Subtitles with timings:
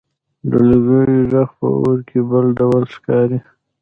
[0.49, 3.39] د لرګیو ږغ په اور کې بل ډول ښکاري.